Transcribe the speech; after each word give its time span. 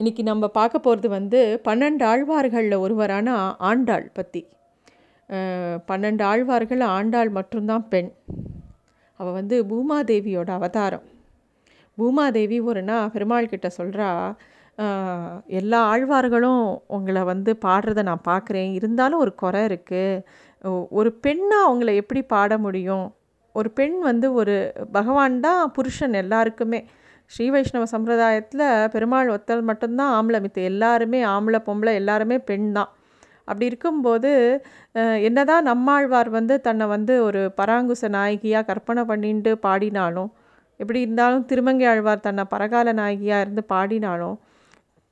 இன்றைக்கி 0.00 0.22
நம்ம 0.28 0.44
பார்க்க 0.56 0.76
போகிறது 0.78 1.08
வந்து 1.08 1.40
பன்னெண்டு 1.66 2.02
ஆழ்வார்களில் 2.08 2.74
ஒருவரான 2.84 3.34
ஆண்டாள் 3.68 4.06
பற்றி 4.16 4.40
பன்னெண்டு 5.88 6.22
ஆழ்வார்கள் 6.30 6.82
ஆண்டாள் 6.94 7.30
மட்டும்தான் 7.36 7.84
பெண். 7.92 8.10
அவள் 9.20 9.36
வந்து 9.38 9.56
பூமாதேவியோட 9.70 10.50
அவதாரம். 10.58 11.04
பூமாதேவி 11.98 12.58
ஒரு 12.70 12.82
நாள் 12.88 13.12
பெருமாள் 13.14 13.50
கிட்ட 13.52 13.70
சொல்கிறா 13.78 14.08
எல்லா 15.60 15.80
ஆழ்வார்களும் 15.92 16.66
உங்களை 16.96 17.22
வந்து 17.32 17.54
பாடுறத 17.66 18.04
நான் 18.10 18.26
பார்க்குறேன் 18.30 18.72
இருந்தாலும் 18.80 19.22
ஒரு 19.26 19.34
குறை 19.44 19.62
இருக்குது 19.70 20.82
ஒரு 20.98 21.12
பெண்ணாக 21.26 21.68
அவங்கள 21.68 21.94
எப்படி 22.02 22.22
பாட 22.34 22.58
முடியும்? 22.66 23.06
ஒரு 23.54 23.70
பெண் 23.78 23.98
வந்து 24.10 24.26
ஒரு 24.40 24.56
பகவான் 24.98 25.42
தான் 25.46 25.62
புருஷன் 25.78 26.20
எல்லாருக்குமே. 26.24 26.82
ஸ்ரீ 27.30 27.46
வைஷ்ணவ 27.54 27.84
சம்பிரதாயத்தில் 27.92 28.64
பெருமாள் 28.94 29.32
ஒத்தல் 29.36 29.64
மட்டும்தான் 29.68 30.12
ஆம்பளை 30.16 30.38
மித்த 30.44 30.60
எல்லாருமே 30.72 31.20
ஆம்பளை 31.34 31.60
பொம்பளை 31.68 31.92
எல்லாருமே 32.00 32.36
பெண் 32.50 32.68
தான். 32.76 32.90
அப்படி 33.48 33.66
இருக்கும்போது 33.70 34.30
என்னதான் 35.28 35.68
நம்மாழ்வார் 35.70 36.30
வந்து 36.36 36.54
தன்னை 36.66 36.86
வந்து 36.94 37.14
ஒரு 37.24 37.40
பராங்குச 37.58 38.08
நாயகியாக 38.16 38.68
கற்பனை 38.70 39.02
பண்ணிட்டு 39.10 39.52
பாடினாலும் 39.66 40.30
எப்படி 40.80 41.00
இருந்தாலும் 41.04 41.44
திருமங்கை 41.50 41.86
ஆழ்வார் 41.90 42.24
தன்னை 42.26 42.44
பரகால 42.52 42.94
நாயகியாக 43.00 43.44
இருந்து 43.44 43.64
பாடினாலும் 43.74 44.38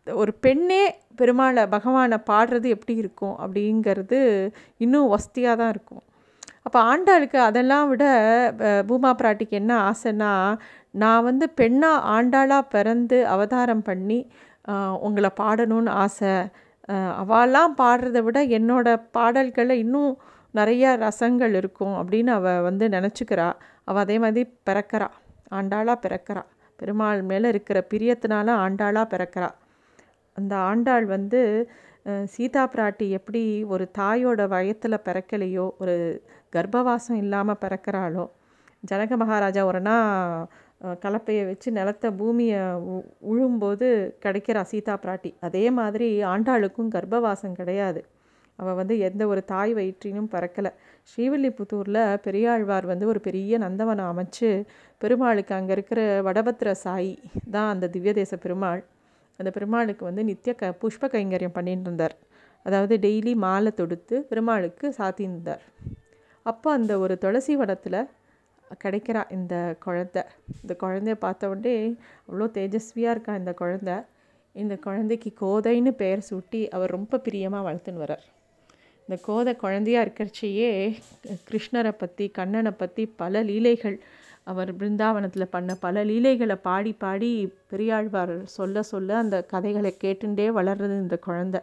ஒரு 0.06 0.33
பெண்ணே 0.45 0.83
பெருமாளை 1.20 1.65
பகவானை 1.75 2.19
பாடுறது 2.31 2.69
எப்படி 2.77 2.95
இருக்கும் 3.03 3.37
அப்படிங்கிறது 3.42 4.20
இன்னும் 4.84 5.12
வசதியாக 5.15 5.56
தான் 5.61 5.73
இருக்கும். 5.75 6.03
அப்போ 6.67 6.79
ஆண்டாளுக்கு 6.91 7.39
அதெல்லாம் 7.48 7.87
விட 7.91 8.05
பூமா 8.89 9.11
பிராட்டிக்கு 9.20 9.55
என்ன 9.61 9.73
ஆசைன்னா 9.91 10.31
நான் 10.95 11.27
வந்து 11.29 11.47
பெண்ணாக 11.61 12.07
ஆண்டாளாக 12.15 12.71
பிறந்து 12.75 13.19
அவதாரம் 13.35 13.85
பண்ணி 13.89 14.19
உங்களை 15.07 15.31
பாடணும்னு 15.41 15.93
ஆசை. 16.03 16.33
அவெல்லாம் 17.23 17.73
பாடுறத 17.81 18.19
விட 18.27 18.39
என்னோடய 18.59 19.03
பாடல்களில் 19.17 19.83
இன்னும் 19.84 20.12
நிறைய 20.55 20.84
ரசங்கள் 21.05 21.55
இருக்கும் 21.61 21.95
அப்படின்னு 22.01 22.31
அவள் 22.39 22.65
வந்து 22.69 22.84
நினச்சிக்கிறா. 22.89 23.49
அவள் 23.89 24.03
அதே 24.05 24.17
மாதிரி 24.19 24.43
பிறக்கிறா. 24.69 25.09
ஆண்டாளாக 25.51 25.97
பிறக்கிறா. 26.05 26.43
பெருமாள் 26.79 27.23
மேலே 27.31 27.47
இருக்கிற 27.49 27.79
பிரியத்தினால 27.93 28.49
ஆண்டாளாக 28.65 29.06
பிறக்கிறா. 29.15 29.49
அந்த 30.39 30.55
ஆண்டாள் 30.71 31.06
வந்து 31.15 31.41
சீதா 32.34 32.62
பிராட்டி 32.73 33.06
எப்படி 33.19 33.43
ஒரு 33.73 33.84
தாயோட 33.99 34.43
வயத்தில் 34.53 35.05
பிறக்கலையோ 35.06 35.67
ஒரு 35.83 35.97
கர்ப்பவாசம் 36.56 37.19
இல்லாமல் 37.25 37.61
பிறக்கிறாளோ 37.65 38.25
ஜனக 38.83 39.17
மகாராஜா 39.17 39.62
ஒரு 39.65 39.81
நாள் 39.81 40.47
கலப்பையை 41.05 41.42
வச்சு 41.48 41.69
நிலத்த 41.78 42.06
பூமியை 42.20 42.61
உழும்போது 43.33 43.88
கிடைக்கிறா 44.25 44.62
சீதா 44.70 44.94
பிராட்டி. 45.05 45.30
அதே 45.47 45.64
மாதிரி 45.78 46.08
ஆண்டாளுக்கும் 46.33 46.91
கர்ப்பவாசம் 46.97 47.58
கிடையாது. 47.61 48.00
அவள் 48.58 48.78
வந்து 48.80 48.94
எந்த 49.08 49.22
ஒரு 49.33 49.42
தாய் 49.53 49.72
வயிற்றினும் 49.78 50.30
பறக்கலை. 50.34 50.70
ஸ்ரீவில்லிபுத்தூரில் 51.10 52.00
பெரியாழ்வார் 52.27 52.86
வந்து 52.92 53.06
ஒரு 53.12 53.20
பெரிய 53.27 53.58
நந்தவனம் 53.64 54.10
அமைச்சு 54.12 54.50
பெருமாளுக்கு 55.00 55.55
அங்கே 55.58 55.72
இருக்கிற 55.77 56.00
வடபத்திர 56.28 56.72
சாயி 56.84 57.14
தான் 57.55 57.70
அந்த 57.75 57.88
திவ்யதேச 57.94 58.33
பெருமாள். 58.44 58.83
அந்த 59.38 59.50
பெருமாளுக்கு 59.56 60.05
வந்து 60.10 60.25
நித்திய 60.30 60.53
க 60.60 60.72
புஷ்ப 60.83 61.08
கைங்கரியம் 61.14 61.56
பண்ணிட்டு 61.58 61.88
இருந்தார். 61.88 62.16
அதாவது 62.66 62.94
டெய்லி 63.05 63.33
மாலை 63.44 63.70
தொடுத்து 63.80 64.16
பெருமாளுக்கு 64.30 64.86
சாத்தியிருந்தார் 64.98 65.62
அப்போ 66.47 66.69
அந்த 66.78 66.92
ஒரு 67.05 67.14
துளசி 67.25 67.55
வனத்தில் 67.60 67.98
கிடைக்கிறா 68.84 69.23
இந்த 69.37 69.55
குழந்த. 69.84 70.19
இந்த 70.62 70.75
குழந்தைய 70.83 71.17
பார்த்த 71.25 71.51
உடனே 71.53 71.75
அவ்வளோ 72.28 72.48
தேஜஸ்வியாக 72.59 73.15
இருக்கா 73.17 73.34
இந்த 73.34 73.55
குழந்த. 73.61 73.91
இந்த 74.55 74.75
குழந்தைக்கு 74.77 75.31
கோதைன்னு 75.41 75.92
பெயர் 76.03 76.27
சூட்டி 76.31 76.61
அவர் 76.69 76.95
ரொம்ப 76.97 77.20
பிரியமாக 77.27 77.67
வளர்த்துன்னு 77.69 78.03
வர்றார். 78.05 78.25
இந்த 79.09 79.17
கோதை 79.23 79.53
குழந்தையாக 79.56 80.05
இருக்கிறச்சியே 80.06 80.70
கிருஷ்ணரை 81.48 81.93
பற்றி 82.03 82.27
கண்ணனை 82.38 82.72
பற்றி 82.83 83.05
பல 83.22 83.43
லீலைகள் 83.43 83.97
அவர் 84.50 84.71
பிருந்தாவனத்தில் 84.77 85.53
பண்ண 85.54 85.75
பல 85.75 86.04
லீலைகளை 86.04 86.56
பாடி 86.69 86.93
பாடி 86.93 87.31
பெரியாழ்வார் 87.71 88.34
சொல்ல 88.56 88.83
சொல்ல 88.83 89.16
அந்த 89.16 89.37
கதைகளை 89.53 89.93
கேட்டுண்டே 90.04 90.47
வளர்றது 90.59 90.97
இந்த 91.04 91.19
குழந்த. 91.27 91.59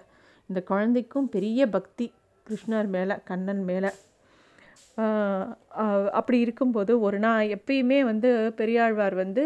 இந்த 0.49 0.61
குழந்தைக்கும் 0.61 1.29
பெரிய 1.29 1.67
பக்தி 1.69 2.05
கிருஷ்ணர் 2.47 2.87
மேலே 2.95 3.15
கண்ணன் 3.23 3.63
மேலே. 3.63 3.89
அப்படி 6.19 6.37
இருக்கும்போது 6.45 6.93
ஒரு 7.07 7.19
நாள் 7.25 7.51
எப்பயுமே 7.57 7.99
வந்து 8.11 8.29
பெரியாழ்வார் 8.59 9.15
வந்து 9.23 9.43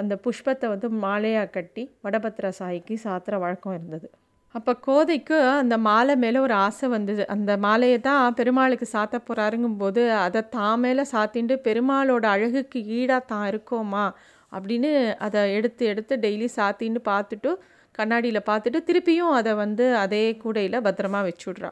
அந்த 0.00 0.14
புஷ்பத்தை 0.24 0.66
வந்து 0.74 0.88
மாலையாக 1.04 1.52
கட்டி 1.56 1.82
வடபத்திர 2.04 2.46
சாய்க்கு 2.58 2.94
சாத்திர 3.04 3.34
வழக்கம் 3.44 3.76
இருந்தது. 3.78 4.06
அப்போ 4.54 4.72
கோதைக்கு 4.86 5.36
அந்த 5.60 5.74
மாலை 5.86 6.14
மேலே 6.24 6.38
ஒரு 6.46 6.54
ஆசை 6.64 6.86
வந்தது. 6.94 7.22
அந்த 7.34 7.52
மாலையை 7.66 7.98
தான் 8.08 8.36
பெருமாளுக்கு 8.40 8.86
சாத்த 8.94 9.20
போகிறாருங்கும்போது 9.20 10.02
அதை 10.24 10.42
தான் 10.56 10.82
மேலே 10.84 11.04
சாத்திண்டு 11.12 11.54
பெருமாளோட 11.66 12.24
அழகுக்கு 12.34 12.80
ஈடாக 12.98 13.28
தான் 13.32 13.46
இருக்கோமா 13.52 14.04
அப்படின்னு 14.52 14.90
அதை 15.26 15.42
எடுத்து 15.58 15.84
எடுத்து 15.92 16.16
டெய்லி 16.24 16.48
சாத்தின்னு 16.58 17.02
பார்த்துட்டு 17.12 17.52
கண்ணாடியில் 17.98 18.48
பார்த்துட்டு 18.50 18.80
திருப்பியும் 18.88 19.34
அதை 19.38 19.52
வந்து 19.62 19.86
அதே 20.04 20.24
கூடையில் 20.42 20.84
பத்திரமா 20.86 21.20
வச்சுட்றா. 21.28 21.70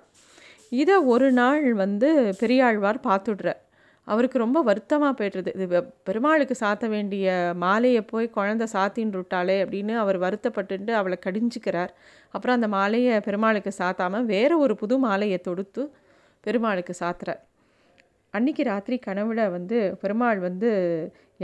இதை 0.73 0.97
ஒரு 1.05 1.33
நாள் 1.33 1.75
வந்து 1.75 2.09
பெரியாழ்வார் 2.41 2.99
பார்த்துடுறார். 3.09 3.61
அவருக்கு 4.07 4.39
ரொம்ப 4.39 4.63
வருத்தமாக 4.63 5.13
போய்ட்டுருது 5.19 5.51
இது 5.61 5.83
பெருமாளுக்கு 6.03 6.55
சாத்த 6.61 6.89
வேண்டிய 6.89 7.55
மாலையை 7.57 8.03
போய் 8.03 8.35
குழந்த 8.37 8.65
சாத்தின்னு 8.73 9.19
விட்டாளே 9.21 9.57
அப்படின்னு 9.65 9.95
அவர் 9.97 10.19
வருத்தப்பட்டு 10.19 10.95
அவளை 10.95 11.19
கடிஞ்சிக்கிறார். 11.27 11.93
அப்புறம் 12.35 12.57
அந்த 12.57 12.69
மாலையை 12.69 13.21
பெருமாளுக்கு 13.21 13.73
சாத்தாமல் 13.79 14.25
வேறு 14.25 14.59
ஒரு 14.59 14.75
புது 14.75 14.99
மாலையை 14.99 15.39
தொடுத்து 15.39 15.85
பெருமாளுக்கு 16.41 16.95
சாத்துறார். 17.01 17.41
அன்றைக்கி 18.35 18.63
ராத்திரி 18.63 18.99
கனவுல 19.07 19.51
வந்து 19.51 19.79
பெருமாள் 20.03 20.39
வந்து 20.39 20.71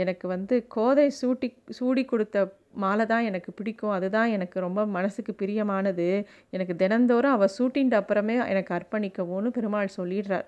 எனக்கு 0.03 0.25
வந்து 0.35 0.55
கோதை 0.75 1.05
சூட்டி 1.19 1.47
சூடி 1.77 2.03
கொடுத்த 2.05 2.37
மாலை 2.83 3.05
தான் 3.11 3.27
எனக்கு 3.29 3.51
பிடிக்கும். 3.51 3.93
அதுதான் 3.97 4.33
எனக்கு 4.35 4.57
ரொம்ப 4.65 4.81
மனசுக்கு 4.95 5.33
பிரியமானது. 5.41 6.07
எனக்கு 6.55 6.73
தினந்தோறும் 6.75 7.35
அவள் 7.37 7.55
சூட்டின்ற 7.57 7.95
அப்புறமே 8.01 8.35
எனக்கு 8.53 8.71
அர்ப்பணிக்கவும்னு 8.77 9.51
பெருமாள் 9.57 9.95
சொல்லிடுறார். 9.97 10.47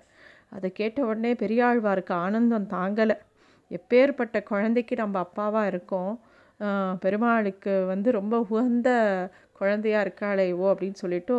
அதை 0.56 0.68
கேட்ட 0.72 0.98
உடனே 1.10 1.32
பெரியாழ்வாருக்கு 1.42 2.14
ஆனந்தம் 2.24 2.70
தாங்கலை. 2.76 3.16
எப்பேற்பட்ட 3.70 4.36
குழந்தைக்கு 4.42 4.94
நம்ம 4.96 5.16
அப்பாவாக 5.26 5.70
இருக்கோம் 5.72 6.12
பெருமாளுக்கு 7.04 7.74
வந்து 7.90 8.08
ரொம்ப 8.18 8.34
உகந்த 8.48 8.88
குழந்தையாக 9.58 10.04
இருக்காளையோ 10.04 10.64
அப்படின்னு 10.70 10.98
சொல்லிட்டு 11.02 11.36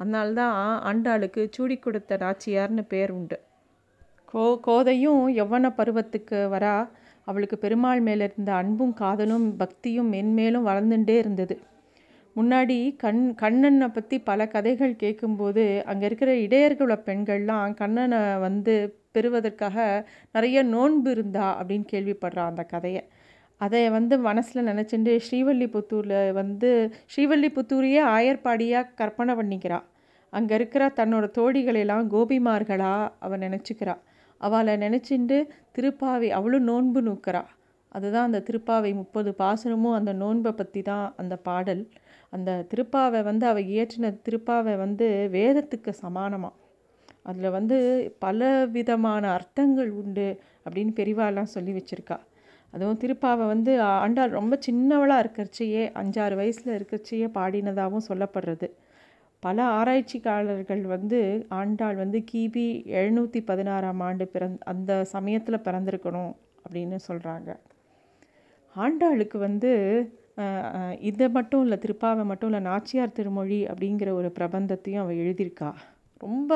அதனால்தான் 0.00 0.56
ஆண்டாளுக்கு 0.90 1.42
சூடி 1.56 1.76
கொடுத்த 1.78 2.18
நாச்சியார்னு 2.22 2.84
பேர் 2.92 3.12
உண்டு. 3.18 3.38
கோ 4.32 4.44
கோதையும் 4.66 5.22
யவ்வன 5.38 5.70
பருவத்துக்கு 5.78 6.38
வரா. 6.54 6.76
அவளுக்கு 7.26 7.56
பெருமாள் 7.58 8.00
மேலே 8.00 8.24
இருந்த 8.28 8.52
அன்பும் 8.52 8.94
காதலும் 8.94 9.46
பக்தியும் 9.56 10.08
மென்மேலும் 10.12 10.68
வளர்ந்துட்டே 10.70 11.16
இருந்தது. 11.22 11.56
முன்னாடி 12.36 12.78
கண் 12.96 13.22
கண்ணனை 13.34 13.88
பற்றி 13.88 14.16
பல 14.20 14.46
கதைகள் 14.46 14.94
கேட்கும்போது 14.96 15.64
அங்கே 15.86 16.06
இருக்கிற 16.06 16.32
இடையர்கள 16.36 16.94
பெண்கள்லாம் 17.08 17.74
கண்ணனை 17.74 18.20
வந்து 18.38 18.74
பெறுவதற்காக 19.12 19.76
நிறைய 20.32 20.62
நோன்பு 20.74 21.10
இருந்தா 21.10 21.46
அப்படின்னு 21.60 21.86
கேள்விப்படுறான் 21.92 22.50
அந்த 22.52 22.64
கதையை. 22.64 23.02
அதை 23.60 23.80
வந்து 23.90 24.14
மனசில் 24.18 24.68
நினச்சிட்டு 24.68 25.14
ஸ்ரீவல்லிபுத்தூரில் 25.26 26.32
வந்து 26.32 26.68
ஸ்ரீவல்லிபுத்தூரையே 27.14 28.02
ஆயர்பாடியாக 28.16 28.92
கற்பனை 28.94 29.34
பண்ணிக்கிறாள் 29.34 29.86
அங்கே 30.32 30.54
இருக்கிற 30.54 30.82
தன்னோட 30.96 31.26
தோழிகளெல்லாம் 31.38 32.06
கோபிமார்களாக 32.12 33.10
அவன் 33.18 33.44
நினச்சிக்கிறாள் 33.46 34.00
அவளை 34.40 34.74
நினச்சிண்டு 34.84 35.38
திருப்பாவை 35.76 36.28
அவளும் 36.38 36.68
நோன்பு 36.70 37.00
நூக்கிறா. 37.08 37.42
அதுதான் 37.94 38.28
அந்த 38.28 38.42
திருப்பாவை 38.48 38.90
முப்பது 38.94 39.30
பாசனமும் 39.42 39.96
அந்த 39.98 40.12
நோன்பை 40.22 40.52
பற்றி 40.60 40.80
தான் 40.90 41.06
அந்த 41.22 41.34
பாடல். 41.48 41.82
அந்த 42.36 42.50
திருப்பாவை 42.72 43.20
வந்து 43.28 43.44
அவள் 43.52 43.68
இயற்றின 43.74 44.12
திருப்பாவை 44.26 44.74
வந்து 44.84 45.06
வேதத்துக்கு 45.36 45.92
சமானமாக 46.02 46.56
அதில் 47.30 47.54
வந்து 47.56 47.76
பல 48.24 48.40
விதமான 48.74 49.24
அர்த்தங்கள் 49.36 49.90
உண்டு 50.00 50.28
அப்படின்னு 50.64 50.92
பெரிவாலாம் 51.00 51.50
சொல்லி 51.54 51.72
வச்சுருக்கா. 51.78 52.16
அதுவும் 52.74 53.00
திருப்பாவை 53.02 53.44
வந்து 53.52 53.72
ஆண்டாள் 54.04 54.36
ரொம்ப 54.38 54.54
சின்னவளாக 54.66 55.22
இருக்கிறச்சியே 55.24 55.82
அஞ்சாறு 56.00 56.34
வயசில் 56.40 56.76
இருக்கிறச்சியே 56.78 57.26
பாடினதாகவும் 57.38 58.06
சொல்லப்படுறது. 58.08 58.68
பல 59.42 59.58
ஆராய்ச்சிக்காரர்கள் 59.78 60.82
வந்து 60.86 61.18
ஆண்டாள் 61.48 61.96
வந்து 61.96 62.18
கிபி 62.32 62.66
எழுநூற்றி 63.00 63.40
பதினாறாம் 63.44 64.00
ஆண்டு 64.00 64.24
பிறந் 64.32 64.56
அந்த 64.64 65.04
சமயத்தில் 65.04 65.64
பிறந்திருக்கணும் 65.64 66.32
அப்படின்னு 66.64 66.96
சொல்கிறாங்க 67.08 67.50
ஆண்டாளுக்கு 68.74 69.38
வந்து 69.38 69.72
இதை 71.00 71.26
மட்டும் 71.28 71.62
இல்லை 71.62 71.78
திருப்பாவை 71.78 72.24
மட்டும் 72.24 72.48
இல்லை 72.50 72.60
நாச்சியார் 72.70 73.16
திருமொழி 73.16 73.58
அப்படிங்கிற 73.66 74.10
ஒரு 74.10 74.28
பிரபந்தத்தையும் 74.38 75.02
அவள் 75.02 75.20
எழுதியிருக்கா. 75.22 75.70
ரொம்ப 76.20 76.52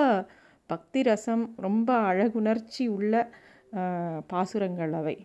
பக்தி 0.71 1.01
ரசம் 1.03 1.45
ரொம்ப 1.57 1.91
அழகுணர்ச்சி 2.11 2.85
உள்ள 2.89 3.15
பாசுரங்கள் 4.27 4.93
அவை. 4.93 5.17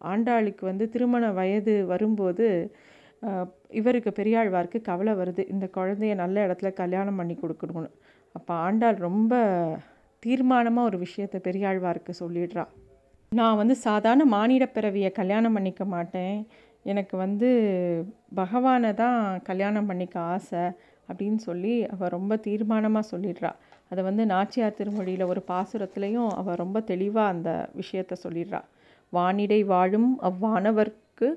ஆண்டாளுக்கு 0.00 0.64
வந்து 0.64 0.84
திருமண 0.88 1.24
வயது 1.32 1.74
வரும்போது 1.86 2.48
இவருக்கு 3.70 4.10
பெரியாழ்வாருக்கு 4.10 4.80
கவலை 4.80 5.12
வருது. 5.12 5.42
இந்த 5.50 5.66
குழந்தைய 5.76 6.14
நல்ல 6.14 6.46
இடத்துல 6.46 6.72
கல்யாணம் 6.72 7.16
பண்ணி 7.16 7.34
கொடுக்கணும்னு. 7.42 7.90
அப்போ 8.34 8.54
ஆண்டாள் 8.54 8.98
ரொம்ப 9.08 9.34
தீர்மானமாக 10.22 10.88
ஒரு 10.90 10.98
விஷயத்தை 10.98 11.40
பெரியாழ்வாருக்கு 11.40 12.12
சொல்லிடுறா. 12.20 12.64
நான் 13.32 13.56
வந்து 13.56 13.74
சாதாரண 13.74 14.24
மானிட 14.24 14.66
பிறவியை 14.66 15.10
கல்யாணம் 15.12 15.52
பண்ணிக்க 15.52 15.84
மாட்டேன். 15.84 16.46
எனக்கு 16.82 17.14
வந்து 17.16 17.48
பகவானை 18.34 18.94
தான் 18.94 19.18
கல்யாணம் 19.42 19.86
பண்ணிக்க 19.86 20.20
ஆசை 20.34 20.64
அப்படின்னு 21.08 21.40
சொல்லி 21.48 21.74
அவள் 21.86 22.14
ரொம்ப 22.16 22.36
தீர்மானமாக 22.36 23.10
சொல்லிடுறா. 23.10 23.50
அதை 23.90 24.04
வந்து 24.04 24.24
நாச்சியார் 24.26 24.78
திருமொழியில் 24.78 25.30
ஒரு 25.32 25.42
பாசுரத்துலேயும் 25.48 26.30
அவள் 26.30 26.60
ரொம்ப 26.64 26.80
தெளிவாக 26.80 27.32
அந்த 27.34 27.50
விஷயத்த 27.76 28.16
சொல்லிடுறா. 28.24 28.60
வானிடை 29.12 29.64
வாழும் 29.64 30.10
அவ்வானவர்க்கு 30.28 31.28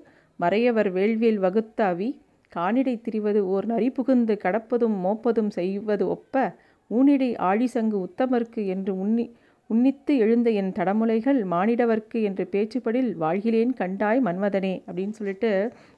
மறையவர் 0.41 0.89
வேள்வியில் 0.89 1.43
வகுத்தாவி 1.45 2.09
காணிடை 2.53 2.95
திரிவது 3.05 3.41
ஓர் 3.47 3.65
நரி 3.65 3.89
புகுந்து 3.89 4.33
கடப்பதும் 4.43 4.97
மோப்பதும் 5.03 5.51
செய்வது 5.51 6.05
ஒப்ப 6.07 6.43
ஊனிடை 6.91 7.29
ஆழிசங்கு 7.41 7.97
உத்தமர்க்கு 7.99 8.61
என்று 8.65 8.93
உன்னி 8.95 9.25
உன்னித்து 9.69 10.13
எழுந்த 10.17 10.49
என் 10.51 10.71
தடமுலைகள் 10.71 11.39
மானிடவர்க்கு 11.45 12.19
என்று 12.21 12.43
பேச்சுப்படில் 12.45 13.11
வாழ்கிலேன் 13.15 13.73
கண்டாய் 13.73 14.19
மன்மதனே 14.19 14.73
அப்படின்னு 14.87 15.15
சொல்லிட்டு 15.15 15.51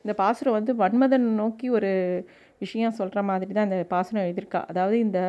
இந்த 0.04 0.13
பாசுரம் 0.13 0.54
வந்து 0.54 0.74
மன்மதன் 0.74 1.28
நோக்கி 1.36 1.68
ஒரு 1.69 1.92
விஷயம் 2.60 2.98
சொல்கிற 3.00 3.22
மாதிரி 3.24 3.51
தான் 3.54 3.68
இந்த 3.69 3.80
பாசுரம் 3.90 4.24
எழுதியிருக்கா. 4.25 4.62
அதாவது 4.68 4.98
இந்த 5.00 5.19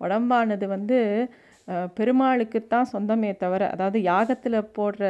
உடம்பானது 0.00 0.66
வந்து 0.66 0.98
பெருமாளுக்குத்தான் 1.96 2.90
சொந்தமே 2.92 3.30
தவிர 3.36 3.62
அதாவது 3.68 3.98
யாகத்தில் 4.02 4.68
போடுற 4.76 5.04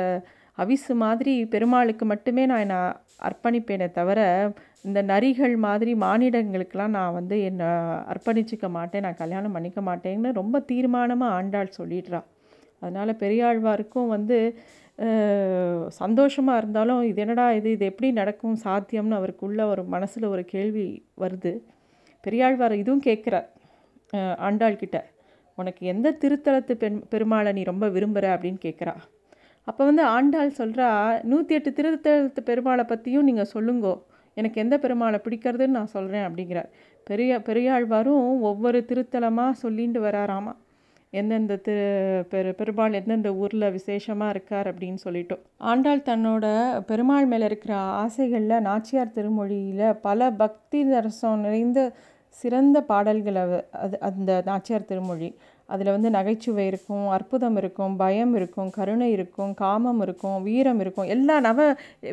அவிசு 0.59 0.93
மாதிரி 1.05 1.33
பெருமாளுக்கு 1.53 2.05
மட்டுமே 2.13 2.43
நான் 2.51 2.65
என்னை 2.67 2.81
அர்ப்பணிப்பேனே 3.29 3.89
தவிர 3.99 4.21
இந்த 4.87 5.01
நரிகள் 5.11 5.55
மாதிரி 5.67 5.93
மானிடங்களுக்கெல்லாம் 6.05 6.95
நான் 6.99 7.17
வந்து 7.19 7.37
என்னை 7.49 7.69
அர்ப்பணிச்சிக்க 8.13 8.69
மாட்டேன் 8.77 9.05
நான் 9.07 9.21
கல்யாணம் 9.23 9.55
பண்ணிக்க 9.57 9.81
மாட்டேன்னு 9.89 10.31
ரொம்ப 10.41 10.57
தீர்மானமாக 10.71 11.37
ஆண்டாள் 11.39 11.77
சொல்லிடுறா. 11.79 12.21
அதனால் 12.83 13.21
பெரியாழ்வாருக்கும் 13.23 14.13
வந்து 14.15 14.39
சந்தோஷமாக 16.01 16.61
இருந்தாலும் 16.63 17.01
இது 17.11 17.21
என்னடா 17.25 17.47
இது 17.59 17.69
இது 17.77 17.85
எப்படி 17.91 18.09
நடக்கும் 18.21 18.59
சாத்தியம்னு 18.65 19.19
அவருக்குள்ள 19.21 19.63
ஒரு 19.73 19.83
மனசில் 19.95 20.33
ஒரு 20.35 20.43
கேள்வி 20.55 20.87
வருது. 21.23 21.53
பெரியாழ்வார் 22.25 22.81
இதுவும் 22.83 23.07
கேட்குறார் 23.09 23.49
ஆண்டாள் 24.49 24.81
கிட்ட 24.83 24.99
உனக்கு 25.59 25.83
எந்த 25.93 26.09
திருத்தலத்து 26.23 26.75
பெண் 26.83 27.01
பெருமாளை 27.13 27.51
நீ 27.59 27.63
ரொம்ப 27.73 27.87
விரும்புகிற 27.97 28.27
அப்படின்னு 28.35 28.61
கேட்குறா 28.67 28.95
அப்போ 29.69 29.83
வந்து 29.85 30.03
ஆண்டாள் 30.15 30.59
சொல்கிறா 30.59 30.89
நூற்றி 31.23 31.55
எட்டு 31.55 31.71
திருத்தலத்து 31.71 32.43
பெருமாளை 32.51 32.85
பற்றியும் 32.85 33.29
நீங்கள் 33.29 33.53
சொல்லுங்கோ. 33.55 33.95
எனக்கு 34.37 34.61
எந்த 34.61 34.77
பெருமாளை 34.79 35.19
பிடிக்கிறதுன்னு 35.25 35.79
நான் 35.79 35.95
சொல்கிறேன் 35.97 36.27
அப்படிங்கிறார். 36.29 36.69
பெரிய 37.05 37.39
பெரியாழ்வாரும் 37.49 38.27
ஒவ்வொரு 38.41 38.79
திருத்தலமாக 38.91 39.61
சொல்லிட்டு 39.65 40.01
வராராமா. 40.01 40.55
எந்தெந்த 41.13 41.55
திரு 41.57 41.89
பெரு 42.29 42.51
பெருமாள் 42.55 42.93
எந்தெந்த 42.93 43.31
ஊரில் 43.35 43.67
விசேஷமாக 43.71 44.31
இருக்கார் 44.31 44.69
அப்படின்னு 44.71 45.01
சொல்லிட்டோம் 45.05 45.43
ஆண்டாள் 45.71 46.07
தன்னோட 46.07 46.45
பெருமாள் 46.91 47.27
மேலே 47.27 47.45
இருக்கிற 47.45 47.75
ஆசைகளில் 48.05 48.65
நாச்சியார் 48.69 49.13
திருமொழியில் 49.17 49.99
பல 50.01 50.31
பக்தி 50.43 50.81
ரசம் 51.07 51.45
நிறைந்த 51.47 51.81
சிறந்த 52.39 52.77
பாடல்களை 52.91 53.43
அது 53.85 53.97
அந்த 54.01 54.43
நாச்சியார் 54.47 54.89
திருமொழி. 54.89 55.29
அதில் 55.73 55.95
வந்து 55.95 56.11
நகைச்சுவை 56.11 56.65
இருக்கும் 56.71 57.07
அற்புதம் 57.17 57.57
இருக்கும் 57.61 57.95
பயம் 58.03 58.33
இருக்கும் 58.39 58.71
கருணை 58.71 59.09
இருக்கும் 59.17 59.53
காமம் 59.63 60.01
இருக்கும் 60.07 60.39
வீரம் 60.49 60.81
இருக்கும். 60.85 61.09
எல்லா 61.15 61.37
நவ 61.47 61.59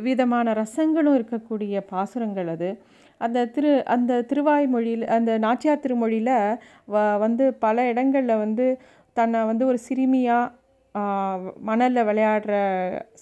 விதமான 0.07 0.53
ரசங்களும் 0.61 1.17
இருக்கக்கூடிய 1.19 1.81
பாசுரங்கள் 1.91 2.49
அது. 2.55 2.69
அந்த 3.21 3.45
திரு 3.55 3.71
அந்த 3.95 4.21
திருவாய்மொழியில் 4.29 5.05
அந்த 5.17 5.31
நாச்சியார் 5.45 5.83
திருமொழியில் 5.85 6.35
வ 6.93 6.95
வந்து 7.25 7.45
பல 7.65 7.87
இடங்களில் 7.91 8.41
வந்து 8.43 8.67
தன்னை 9.17 9.39
வந்து 9.51 9.63
ஒரு 9.71 9.79
சிறுமியாக 9.87 10.55
மணலில் 11.69 12.07
விளையாடுற 12.09 12.53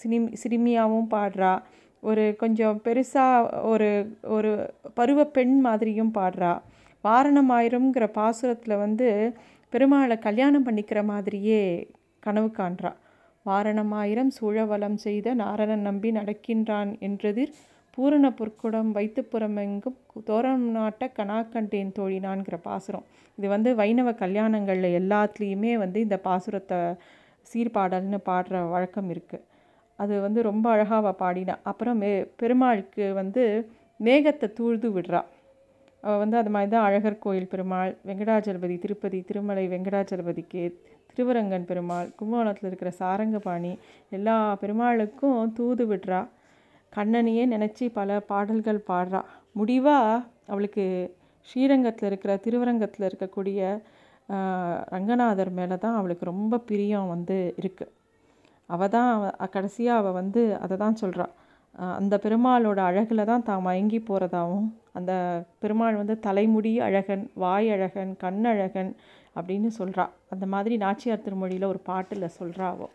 சினி 0.02 0.18
சிறுமியாகவும் 0.44 1.10
பாடுறா. 1.16 1.54
ஒரு 2.04 2.24
கொஞ்சம் 2.42 2.78
பெருசாக 2.86 3.40
ஒரு 3.72 3.90
ஒரு 4.36 4.52
பருவ 4.94 5.20
பெண் 5.38 5.56
மாதிரியும் 5.60 6.14
பாடுறா. 6.18 6.54
வாரணமாயிரம்ங்கிற 7.04 8.06
பாசுரத்தில் 8.20 8.82
வந்து 8.86 9.10
பெருமாளை 9.74 10.16
கல்யாணம் 10.26 10.66
பண்ணிக்கிற 10.68 11.00
மாதிரியே 11.12 11.62
கனவு 12.26 12.50
காண்றா. 12.60 12.92
வாரணமாயிரம் 13.46 14.32
சூழவலம் 14.38 14.96
செய்த 15.06 15.34
நாரணன் 15.42 15.84
நம்பி 15.88 16.10
நடக்கின்றான் 16.12 16.92
என்றதிர் 17.08 17.52
பூரண 17.98 18.26
பொற்குடம் 18.40 18.90
வைத்துப்புறமெங்கும் 18.98 19.98
தோரம் 20.30 20.66
நாட்ட 20.76 21.04
கனாக்கண்டேன் 21.18 21.94
தோழினான்கிற 22.00 22.56
பாசுரம். 22.68 23.06
இது 23.38 23.48
வந்து 23.56 23.70
வைணவ 23.82 24.10
கல்யாணங்களில் 24.24 24.98
எல்லாத்துலேயுமே 25.02 25.74
வந்து 25.84 26.00
இந்த 26.06 26.18
பாசுரத்தை 26.28 26.80
சீர்பாடல்னு 27.52 28.20
பாடுற 28.30 28.62
வழக்கம் 28.74 29.10
இருக்குது 29.16 29.46
அது 30.00 30.14
வந்து 30.26 30.40
ரொம்ப 30.50 30.66
அழகாக 30.76 31.14
பாடினா. 31.22 31.56
அப்புறம் 31.72 31.98
மே 32.04 32.12
பெருமாளுக்கு 32.42 33.06
வந்து 33.22 33.44
மேகத்தை 34.00 34.48
தூழ்ந்து 34.60 34.90
விடுறா. 34.96 35.22
வந்து 36.04 36.36
அது 36.38 36.50
மாதிரி 36.50 36.70
தான் 36.72 36.86
அழகர் 36.88 37.20
கோயில் 37.20 37.50
பெருமாள் 37.50 37.92
வெங்கடாஜலபதி 38.08 38.76
திருப்பதி 38.78 39.20
திருமலை 39.22 39.66
வெங்கடாஜலபதிக்கு 39.74 40.64
திருவரங்கன் 41.10 41.66
பெருமாள் 41.66 42.10
கும்பகோணத்தில் 42.18 42.70
இருக்கிற 42.70 42.90
சாரங்கபாணி 43.00 43.72
எல்லா 44.10 44.36
பெருமாளுக்கும் 44.62 45.40
தூது 45.54 45.86
விடுறா. 45.92 46.22
கண்ணனையே 46.94 47.44
நினச்சி 47.54 47.86
பல 47.90 48.20
பாடல்கள் 48.30 48.82
பாடுறா. 48.90 49.22
முடிவாக 49.52 50.22
அவளுக்கு 50.48 50.86
ஸ்ரீரங்கத்தில் 51.48 52.10
இருக்கிற 52.10 52.32
திருவரங்கத்தில் 52.38 53.08
இருக்கக்கூடிய 53.10 53.60
ரங்கநாதர் 54.96 55.52
மேலே 55.60 55.76
தான் 55.78 55.98
அவளுக்கு 56.00 56.26
ரொம்ப 56.26 56.56
பிரியம் 56.70 57.12
வந்து 57.14 57.38
இருக்குது 57.62 57.94
அவள் 58.70 58.94
தான் 58.96 59.12
கடைசியாக 59.56 60.02
அவள் 60.02 60.18
வந்து 60.22 60.42
அதை 60.64 60.76
தான் 60.78 61.00
சொல்கிறாள் 61.02 61.34
அந்த 61.78 62.18
பெருமாளோட 62.18 62.78
அழகில் 62.78 63.26
தான் 63.26 63.44
தான் 63.44 63.62
மயங்கி 63.62 64.00
போகிறதாகவும் 64.00 64.74
அந்த 64.94 65.44
பெருமாள் 65.60 65.96
வந்து 65.96 66.20
தலைமுடி 66.20 66.80
அழகன் 66.80 67.32
வாய் 67.34 67.70
அழகன் 67.70 68.18
கண் 68.18 68.46
அழகன் 68.46 68.96
அப்படின்னு 69.36 69.68
சொல்கிறா 69.80 70.10
அந்த 70.30 70.46
மாதிரி 70.46 70.78
நாச்சியார் 70.78 71.22
திருமொழியில் 71.22 71.66
ஒரு 71.66 71.80
பாட்டில் 71.80 72.36
சொல்கிறாவோ 72.40 72.88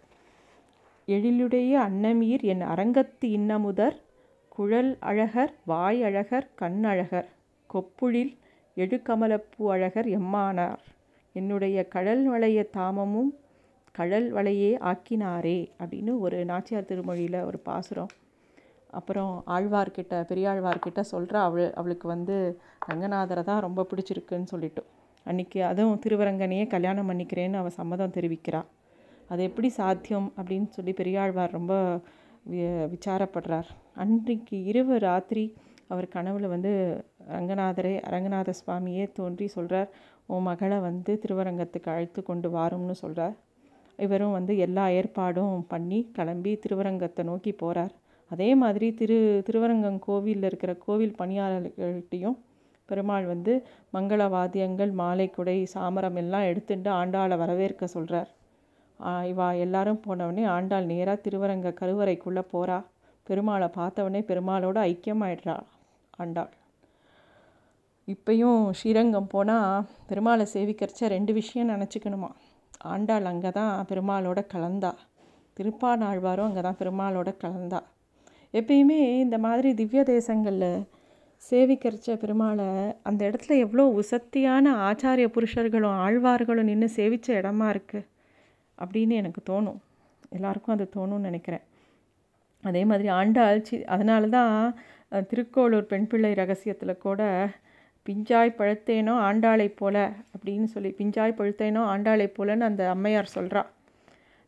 எழிலுடைய 1.08 1.72
அன்னமீர் 1.72 2.40
என் 2.40 2.62
அரங்கத்து 2.62 3.24
இன்னமுதர் 3.24 4.02
குழல் 4.48 4.96
அழகர் 5.00 5.52
வாய் 5.64 6.02
அழகர் 6.02 6.48
கண் 6.54 6.84
அழகர் 6.84 7.28
கொப்புழில் 7.74 8.38
எழுக்கமலப்பூ 8.76 9.70
அழகர் 9.70 10.06
எம்மானார். 10.06 10.78
என்னுடைய 11.32 11.88
கடல் 11.88 12.24
வளைய 12.24 12.66
தாமமும் 12.76 13.38
கடல் 13.92 14.30
வளையே 14.30 14.78
ஆக்கினாரே 14.78 15.70
அப்படின்னு 15.80 16.18
ஒரு 16.18 16.44
நாச்சியார் 16.44 16.84
திருமொழியில் 16.84 17.44
ஒரு 17.44 17.58
பாசுரம் 17.58 18.08
அப்புறம் 18.92 19.32
ஆழ்வார்கிட்ட 19.56 20.14
பெரியாழ்வார்கிட்ட 20.30 21.00
சொல்கிறா 21.12 21.40
அவள் 21.48 21.66
அவளுக்கு 21.80 22.06
வந்து 22.14 22.36
ரங்கநாதரை 22.90 23.42
தான் 23.50 23.64
ரொம்ப 23.66 23.86
பிடிச்சிருக்குன்னு 23.90 24.52
சொல்லிட்டு. 24.54 24.82
அன்றைக்கி 25.26 25.58
அதுவும் 25.70 26.00
திருவரங்கனையே 26.04 26.64
கல்யாணம் 26.74 27.08
பண்ணிக்கிறேன்னு 27.10 27.60
அவள் 27.60 27.78
சம்மதம் 27.80 28.14
தெரிவிக்கிறாள் 28.16 28.68
அது 29.30 29.42
எப்படி 29.48 29.68
சாத்தியம் 29.78 30.28
அப்படின்னு 30.38 30.68
சொல்லி 30.76 30.92
பெரியாழ்வார் 31.00 31.56
ரொம்ப 31.58 31.74
விசாரப்படுறார். 32.94 33.68
அன்றைக்கு 34.02 34.56
இரவு 34.70 34.94
ராத்திரி 35.06 35.44
அவர் 35.90 36.06
கனவுல 36.14 36.48
வந்து 36.54 36.72
ரங்கநாதரே 37.32 37.94
ரங்கநாத 38.14 38.50
சுவாமியே 38.60 39.04
தோன்றி 39.18 39.46
சொல்கிறார் 39.56 39.90
உன் 40.32 40.46
மகளை 40.48 40.78
வந்து 40.80 41.12
திருவரங்கத்துக்கு 41.22 41.88
அழைத்து 41.94 42.20
கொண்டு 42.22 42.48
வாரும்னு 42.50 42.96
சொல்கிறார் 43.02 43.34
இவரும் 43.98 44.36
வந்து 44.36 44.52
எல்லா 44.66 44.84
ஏற்பாடும் 44.98 45.66
பண்ணி 45.72 45.98
கிளம்பி 46.16 46.52
திருவரங்கத்தை 46.62 47.22
நோக்கி 47.30 47.52
போகிறார் 47.54 47.92
அதே 48.32 48.50
மாதிரி 48.62 48.86
திரு 49.00 49.18
திருவரங்கம் 49.46 49.98
கோவிலில் 50.06 50.48
இருக்கிற 50.50 50.72
கோவில் 50.84 51.18
பணியாளர்கள்ட்டையும் 51.20 52.38
பெருமாள் 52.88 53.26
வந்து 53.32 53.52
மங்கள 53.96 54.22
வாத்தியங்கள் 54.34 54.92
மாலை 55.00 55.26
குடை 55.30 55.58
சாமரம் 55.74 56.18
எல்லாம் 56.22 56.48
எடுத்துட்டு 56.50 56.90
ஆண்டாளை 57.00 57.36
வரவேற்க 57.42 57.86
சொல்கிறார் 57.96 58.30
இவா 59.30 59.46
எல்லாரும் 59.64 60.02
போனவொடனே 60.06 60.44
ஆண்டாள் 60.56 60.90
நேராக 60.92 61.22
திருவரங்க 61.24 61.70
கருவறைக்குள்ளே 61.80 62.42
போகிறா 62.54 62.78
பெருமாளை 63.26 63.68
பார்த்தவொடனே 63.78 64.20
பெருமாளோட 64.30 64.78
ஐக்கியமாயிடுறா 64.90 65.56
ஆண்டாள். 66.22 66.52
இப்பையும் 68.08 68.60
ஸ்ரீரங்கம் 68.78 69.30
போனால் 69.34 69.84
பெருமாளை 70.08 70.44
சேவிக்கிறச்ச 70.54 71.08
ரெண்டு 71.14 71.32
விஷயம் 71.32 71.72
நினச்சிக்கணுமா? 71.74 72.30
ஆண்டாள் 72.92 73.26
அங்கே 73.32 73.50
தான் 73.58 73.74
பெருமாளோட 73.90 74.40
கலந்தா. 74.54 74.92
திருப்பானாழ்வாரும் 75.56 76.48
அங்கே 76.48 76.62
தான் 76.66 76.78
பெருமாளோட 76.80 77.30
கலந்தா. 77.42 77.80
எப்பயுமே 78.54 78.98
இந்த 79.24 79.36
மாதிரி 79.38 79.68
திவ்ய 79.74 80.02
தேசங்களில் 80.10 80.72
சேவிக்கரிச்ச 81.42 82.16
பெருமாளை 82.22 82.66
அந்த 83.02 83.20
இடத்துல 83.28 83.56
எவ்வளோ 83.64 83.84
உசத்தியான 84.00 84.74
ஆச்சாரிய 84.88 85.28
புருஷர்களும் 85.36 85.96
ஆழ்வார்களும் 86.04 86.68
நின்று 86.70 86.88
சேவித்த 86.96 87.28
இடமா 87.40 87.66
இருக்குது 87.74 88.08
அப்படின்னு 88.78 89.14
எனக்கு 89.22 89.40
தோணும். 89.50 89.80
எல்லாருக்கும் 90.28 90.74
அது 90.74 90.84
தோணும்னு 90.96 91.28
நினைக்கிறேன். 91.28 91.64
அதே 92.64 92.82
மாதிரி 92.84 93.08
ஆண்டாள் 93.20 93.62
சி 93.62 93.76
அதனால 93.84 94.28
தான் 94.28 94.54
திருக்கோளூர் 95.30 95.90
பெண் 95.92 96.06
பிள்ளை 96.06 96.32
ரகசியத்தில் 96.34 97.02
கூட 97.06 97.22
பிஞ்சாய் 98.06 98.56
பழுத்தேனோ 98.58 99.14
ஆண்டாளை 99.28 99.68
போல 99.80 99.96
அப்படின்னு 100.34 100.68
சொல்லி 100.74 100.90
பிஞ்சாய் 101.00 101.38
பழுத்தேனோ 101.40 101.82
ஆண்டாளை 101.94 102.28
போலன்னு 102.38 102.68
அந்த 102.70 102.84
அம்மையார் 102.90 103.34
சொல்கிறா 103.34 103.62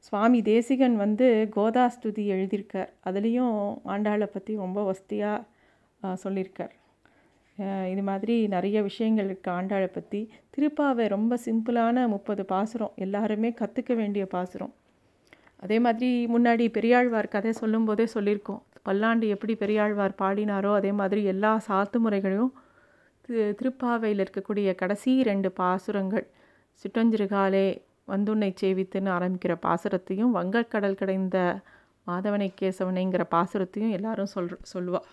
சுவாமி 0.07 0.41
தேசிகன் 0.53 0.97
வந்து 1.03 1.27
கோதாஸ்துதி 1.57 2.25
எழுதியிருக்கார். 2.35 2.91
அதுலேயும் 3.09 3.55
ஆண்டாளை 3.93 4.29
பற்றி 4.33 4.53
ரொம்ப 4.65 4.81
வசதியாக 4.89 6.17
சொல்லியிருக்கார். 6.25 6.75
இது 7.93 8.03
மாதிரி 8.09 8.35
நிறைய 8.55 8.79
விஷயங்கள் 8.89 9.29
இருக்குது 9.29 9.55
ஆண்டாளை 9.59 9.89
பற்றி 9.97 10.21
திருப்பாவை 10.55 11.05
ரொம்ப 11.15 11.39
சிம்பிளான 11.47 12.07
முப்பது 12.15 12.43
பாசுரம். 12.53 12.95
எல்லாருமே 13.05 13.51
கற்றுக்க 13.61 13.93
வேண்டிய 14.01 14.25
பாசுரம். 14.35 14.73
அதே 15.65 15.79
மாதிரி 15.85 16.11
முன்னாடி 16.35 16.65
பெரியாழ்வார் 16.77 17.33
கதை 17.35 17.53
சொல்லும்போதே 17.63 18.07
சொல்லியிருக்கோம். 18.15 18.63
பல்லாண்டு 18.87 19.27
எப்படி 19.35 19.55
பெரியாழ்வார் 19.63 20.19
பாடினாரோ 20.23 20.71
அதே 20.81 20.93
மாதிரி 21.01 21.21
எல்லா 21.33 21.53
சாத்து 21.69 21.99
முறைகளையும் 22.05 22.53
திருப்பாவையில் 23.59 24.23
இருக்கக்கூடிய 24.25 24.69
கடைசி 24.81 25.13
ரெண்டு 25.31 25.49
பாசுரங்கள் 25.61 26.27
சிட்டஞ்சிறுகாலே 26.83 27.67
வந்துன்னை 28.09 28.55
சேவித்துன்னு 28.61 29.11
ஆரம்பிக்கிற 29.11 29.57
பாசுரத்தையும் 29.63 30.35
வங்கக்கடல் 30.37 30.95
கடைந்த 30.95 31.61
மாதவனை 32.07 32.49
கேசவனைங்கிற 32.61 33.23
பாசுரத்தையும் 33.31 33.91
எல்லாரும் 33.91 34.33
சொல் 34.35 34.51
சொல்லுவாள் 34.73 35.09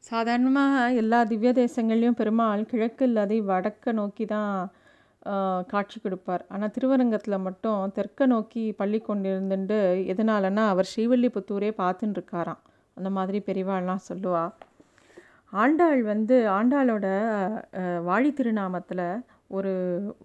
சாதாரணமாக 0.00 0.92
எல்லா 0.92 1.24
திவ்ய 1.24 1.52
தேசங்கள்லேயும் 1.52 2.18
பெருமாள் 2.20 2.62
கிழக்கு 2.64 3.04
இல்லாத 3.04 3.34
வடக்க 3.34 3.92
நோக்கி 3.92 4.24
தான் 4.24 4.70
காட்சி 5.66 6.00
கொடுப்பார். 6.00 6.44
ஆனால் 6.48 6.70
திருவரங்கத்தில் 6.70 7.38
மட்டும் 7.38 7.90
தெற்க 7.90 8.26
நோக்கி 8.26 8.72
பள்ளி 8.72 9.02
கொண்டிருந்துட்டு 9.06 9.78
எதனாலன்னா 10.12 10.64
அவர் 10.68 10.90
ஸ்ரீவல்லிபுத்தூரே 10.94 11.70
பார்த்துன்னு 11.82 12.16
இருக்காராம் 12.16 12.62
அந்த 12.94 13.10
மாதிரி 13.10 13.38
பெரியவாள்லாம் 13.46 14.06
சொல்லுவாள் 14.08 14.54
ஆண்டாள் 15.52 16.02
வந்து 16.02 16.36
ஆண்டாளோட 16.50 17.06
வாழி 18.04 18.32
திருநாமத்தில் 18.32 19.22
ஒரு 19.56 19.72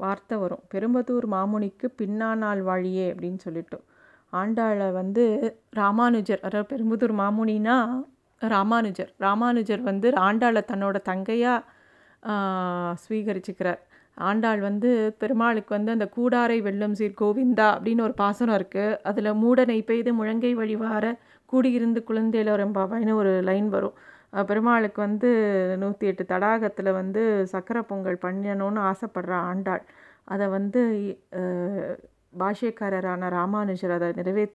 வார்த்தை 0.04 0.36
வரும். 0.44 0.64
பெரும்பதூர் 0.74 1.28
மாமுனிக்கு 1.36 1.88
பின்னானால் 2.02 2.62
வாழியே 2.70 3.06
அப்படின்னு 3.14 3.40
சொல்லிட்டு. 3.48 3.78
ஆண்டாளை 4.34 4.88
வந்து 5.02 5.24
ராமானுஜர் 5.82 6.44
அதாவது 6.48 6.70
பெரும்புதூர் 6.74 7.16
மாமுனினா 7.22 7.78
ராமானுஜர். 8.42 9.12
ராமானுஜர் 9.26 9.82
வந்து 9.90 10.08
ஆண்டாளை 10.28 10.62
தன்னோட 10.72 10.98
தங்கையாக 11.10 11.60
ஸ்வீகரிச்சுக்கிறார். 13.04 13.82
ஆண்டாள் 14.18 14.60
வந்து 14.68 14.90
பெருமாளுக்கு 15.22 15.72
வந்து 15.76 15.94
அந்த 15.96 16.08
கூடாரை 16.18 16.58
வெள்ளம் 16.68 16.96
சீர் 17.00 17.20
கோவிந்தா 17.22 17.68
அப்படின்னு 17.76 18.06
ஒரு 18.08 18.16
பாசனம் 18.24 18.58
இருக்குது 18.60 18.98
அதில் 19.10 19.40
மூடனை 19.44 19.78
பெய்து 19.90 20.12
முழங்கை 20.20 20.52
வழிவார 20.60 21.06
கூடியிருந்து 21.52 22.02
குழந்தையிலரம்பாவாயின்னு 22.10 23.16
ஒரு 23.22 23.32
லைன் 23.50 23.70
வரும். 23.70 23.96
பெருமாளுக்கு 24.34 25.00
வந்து 25.02 25.30
நூற்றி 25.80 26.08
எட்டு 26.08 26.24
தடாகத்தில் 26.30 26.92
வந்து 26.94 27.22
சக்கரை 27.52 27.82
பொங்கல் 27.84 28.24
பண்ணணும்னு 28.24 28.82
ஆசைப்படுற 28.90 29.34
ஆண்டாள். 29.50 29.84
அதை 30.26 30.46
வந்து 30.50 30.82
அஹ், 31.40 31.96
பாஷ்யக்காரரான 32.40 33.30
ராமானுஜர் 33.32 33.92
அதை 33.92 34.10
நிறைவே 34.16 34.46